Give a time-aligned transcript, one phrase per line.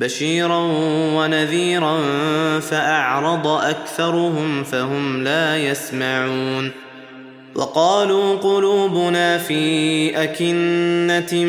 [0.00, 0.60] بشيرا
[1.16, 2.00] ونذيرا
[2.60, 6.70] فأعرض أكثرهم فهم لا يسمعون.
[7.54, 11.44] وقالوا قلوبنا في أكنة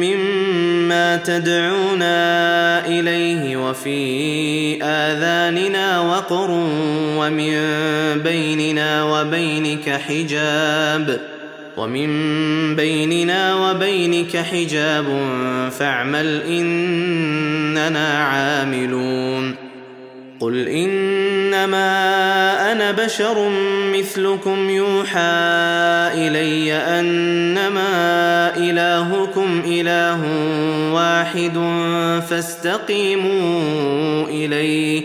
[0.00, 6.50] مما تدعونا إليه وفي آذاننا وقر
[7.18, 7.52] ومن
[8.22, 11.35] بيننا وبينك حجاب.
[11.76, 15.04] ومن بيننا وبينك حجاب
[15.78, 19.54] فاعمل إننا عاملون.
[20.40, 21.92] قل إنما
[22.72, 23.50] أنا بشر
[23.94, 25.18] مثلكم يوحى
[26.14, 30.20] إلي أنما إلهكم إله
[30.92, 31.58] واحد
[32.30, 33.62] فاستقيموا
[34.24, 35.02] إليه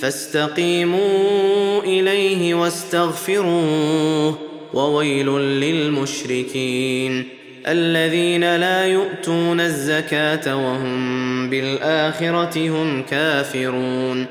[0.00, 4.45] فاستقيموا إليه واستغفروه.
[4.76, 7.28] وويل للمشركين
[7.68, 14.26] الذين لا يؤتون الزكاة وهم بالآخرة هم كافرون.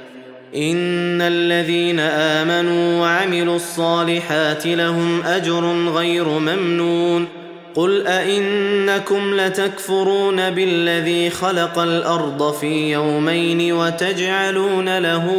[0.56, 7.28] إن الذين آمنوا وعملوا الصالحات لهم أجر غير ممنون.
[7.76, 15.36] قل أئنكم لتكفرون بالذي خلق الأرض في يومين وتجعلون له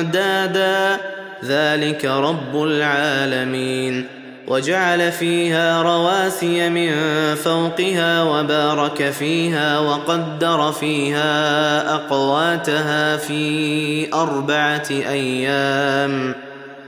[0.00, 1.13] أندادا.
[1.48, 4.06] ذلك رب العالمين.
[4.48, 6.90] وجعل فيها رواسي من
[7.34, 16.34] فوقها وبارك فيها وقدر فيها أقواتها في أربعة أيام.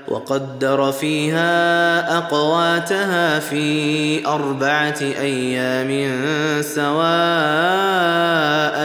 [0.09, 6.13] وقدر فيها أقواتها في أربعة أيام
[6.63, 6.97] سواء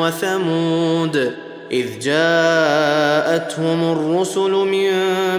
[0.00, 1.47] وثمود.
[1.72, 4.90] إذ جاءتهم الرسل من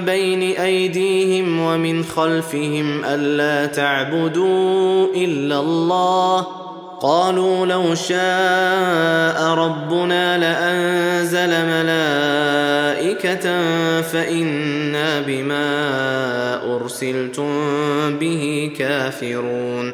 [0.06, 6.48] بين أيديهم ومن خلفهم ألا تعبدوا إلا الله.
[7.02, 13.46] قالوا لو شاء ربنا لأنزل ملائكة
[14.02, 15.66] فإنا بما
[16.76, 17.50] أرسلتم
[18.20, 19.94] به كافرون.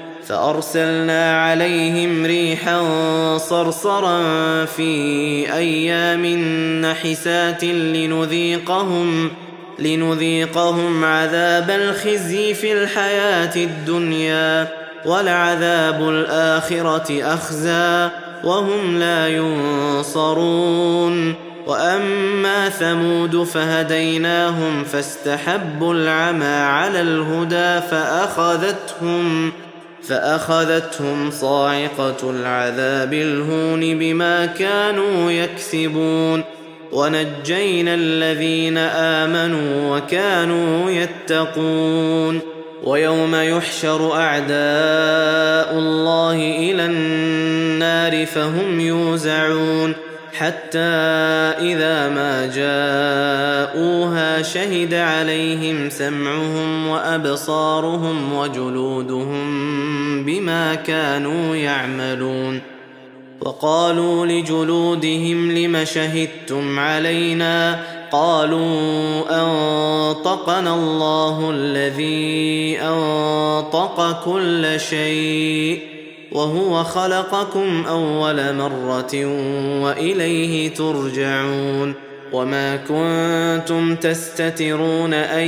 [0.31, 2.81] فأرسلنا عليهم ريحا
[3.37, 4.15] صرصرا
[4.65, 6.25] في أيام
[6.85, 9.31] نحسات لنذيقهم
[9.79, 14.67] لنذيقهم عذاب الخزي في الحياة الدنيا
[15.05, 18.09] ولعذاب الآخرة أخزى
[18.43, 20.55] وهم لا ينصرون
[21.67, 29.51] وأما ثمود فهديناهم فاستحبوا العمى على الهدى فأخذتهم
[30.03, 36.43] فأخذتهم صاعقة العذاب الهون بما كانوا يكسبون.
[36.91, 42.39] ونجينا الذين آمنوا وكانوا يتقون.
[42.83, 49.95] ويوم يحشر أعداء الله إلى النار فهم يوزعون.
[50.41, 50.79] حتى
[51.59, 59.45] إذا ما جاءوها شهد عليهم سمعهم وأبصارهم وجلودهم
[60.25, 62.61] بما كانوا يعملون.
[63.41, 67.79] وقالوا لجلودهم لم شهدتم علينا؟
[68.11, 75.90] قالوا أنطقنا الله الذي أنطق كل شيء.
[76.31, 79.25] وهو خلقكم أول مرة
[79.83, 81.93] وإليه ترجعون
[82.33, 85.47] وما كنتم تستترون أن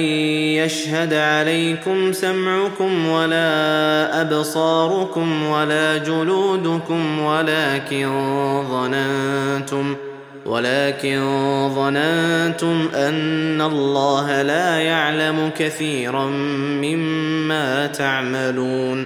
[0.60, 8.10] يشهد عليكم سمعكم ولا أبصاركم ولا جلودكم ولكن
[8.70, 9.96] ظننتم
[10.46, 11.20] ولكن
[11.76, 16.26] ظننتم أن الله لا يعلم كثيرا
[16.82, 19.06] مما تعملون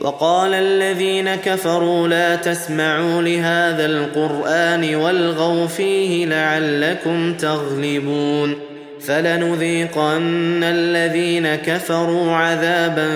[0.00, 8.54] وقال الذين كفروا لا تسمعوا لهذا القرآن والغوا فيه لعلكم تغلبون
[9.00, 13.10] فلنذيقن الذين كفروا عذابا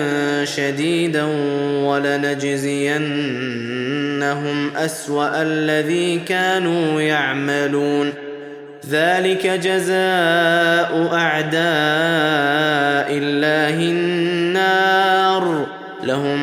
[0.45, 1.23] شديدا
[1.83, 3.11] ولنجزينهم
[4.77, 8.13] أسوأ الذي كانوا يعملون
[8.89, 11.63] ذلك جزاء أعداء
[13.17, 15.65] الله النار
[16.03, 16.42] لهم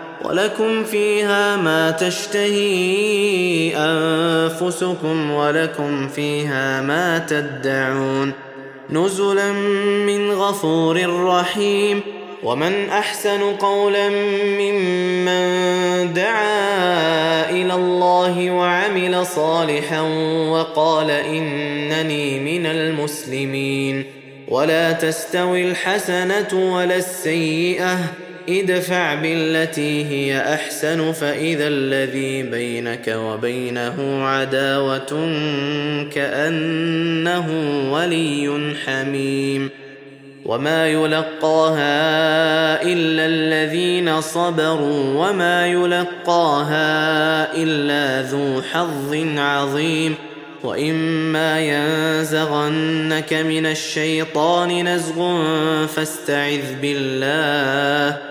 [0.25, 8.33] ولكم فيها ما تشتهي أنفسكم ولكم فيها ما تدعون
[8.89, 9.51] نزلا
[10.05, 12.01] من غفور رحيم
[12.43, 14.09] ومن أحسن قولا
[14.59, 20.01] ممن دعا إلى الله وعمل صالحا
[20.49, 24.05] وقال إنني من المسلمين
[24.47, 27.97] ولا تستوي الحسنة ولا السيئة
[28.49, 35.29] ادفع بالتي هي أحسن فإذا الذي بينك وبينه عداوة
[36.13, 37.47] كأنه
[37.93, 39.69] ولي حميم.
[40.45, 41.91] وما يلقاها
[42.83, 50.15] إلا الذين صبروا وما يلقاها إلا ذو حظ عظيم.
[50.63, 55.37] وإما ينزغنك من الشيطان نزغ
[55.87, 58.30] فاستعذ بالله.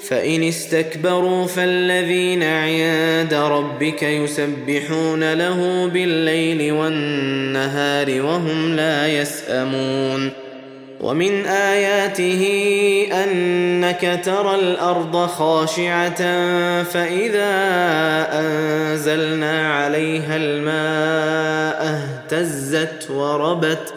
[0.00, 10.30] فإن استكبروا فالذين عند ربك يسبحون له بالليل والنهار وهم لا يسأمون
[11.00, 12.42] ومن آياته
[13.12, 16.42] أنك ترى الأرض خاشعة
[16.82, 17.50] فإذا
[18.32, 23.94] أنزلنا عليها الماء اهتزت وربت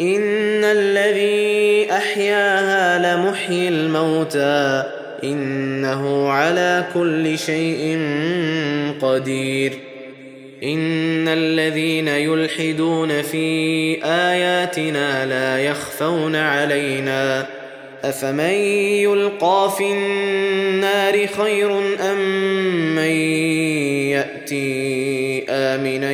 [0.00, 4.84] إن الذي أحياها لمحيي الموتى
[5.24, 7.98] إنه على كل شيء
[9.02, 9.72] قدير.
[10.62, 17.46] إن الذين يلحدون في آياتنا لا يخفون علينا.
[18.04, 18.54] أفمن
[19.00, 22.18] يلقى في النار خير أم
[22.94, 23.10] من
[24.10, 26.12] يأتي آمنا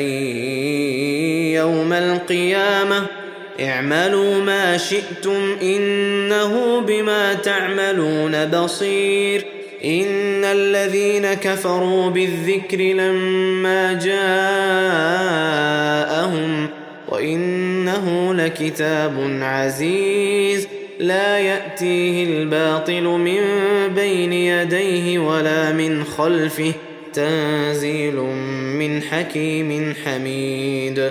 [1.58, 3.19] يوم القيامة؟
[3.60, 9.44] اعملوا ما شئتم إنه بما تعملون بصير.
[9.84, 14.28] إن الذين كفروا بالذكر لما جاءهم
[17.08, 20.68] وإنه لكتاب عزيز.
[20.98, 23.40] لا يأتيه الباطل من
[23.94, 26.72] بين يديه ولا من خلفه.
[27.12, 28.16] تنزيل
[28.78, 31.10] من حكيم حميد.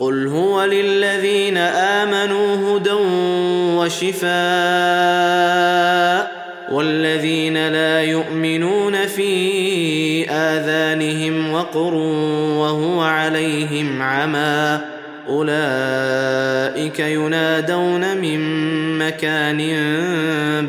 [0.00, 2.92] قل هو للذين امنوا هدى
[3.76, 4.32] وشفاء
[6.72, 14.80] والذين لا يؤمنون في اذانهم وقر وهو عليهم عمى
[15.28, 18.38] اولئك ينادون من
[18.98, 19.60] مكان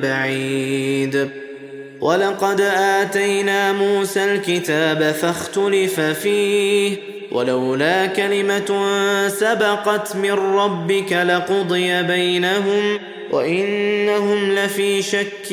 [0.04, 1.30] بعيد
[2.02, 8.86] ولقد اتينا موسى الكتاب فاختلف فيه ولولا كلمة
[9.28, 13.00] سبقت من ربك لقضي بينهم
[13.32, 15.52] وإنهم لفي شك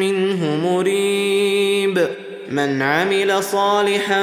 [0.00, 2.08] منه مريب.
[2.50, 4.22] من عمل صالحا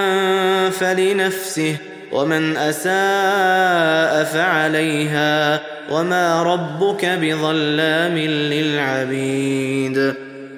[0.70, 1.76] فلنفسه
[2.12, 5.62] ومن أساء فعليها
[5.92, 10.14] وما ربك بظلام للعبيد.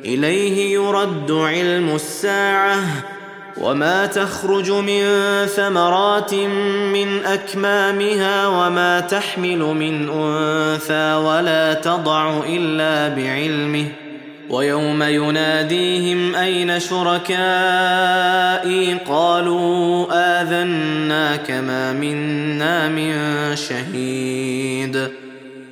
[0.06, 2.80] إليه يرد علم الساعة
[3.60, 5.06] وما تخرج من
[5.46, 6.34] ثمرات
[6.94, 13.86] من اكمامها وما تحمل من انثى ولا تضع الا بعلمه
[14.50, 17.28] ويوم يناديهم اين شركائي
[19.08, 20.08] قالوا
[20.42, 23.16] اذناك ما منا من
[23.56, 25.10] شهيد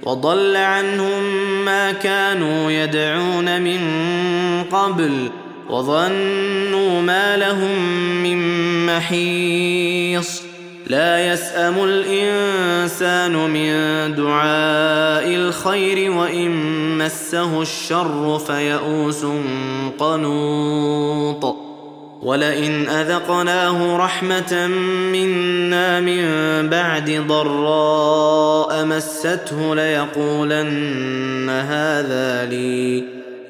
[0.04, 1.24] وضل عنهم
[1.66, 3.80] ما كانوا يدعون من
[4.72, 5.30] قبل
[5.70, 7.80] وظنوا ما لهم
[8.24, 8.40] من
[8.86, 10.42] محيص.
[10.88, 13.72] لا يسأم الإنسان من
[14.16, 16.52] دعاء الخير وإن
[16.98, 19.26] مسه الشر فيئوس
[19.98, 21.56] قنوط.
[22.22, 24.68] ولئن أذقناه رحمة
[25.12, 26.24] منا من
[26.70, 33.04] بعد ضراء مسته ليقولن هذا لي.